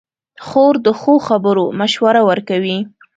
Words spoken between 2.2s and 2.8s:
ورکوي.